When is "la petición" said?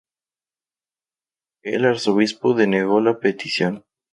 3.01-3.85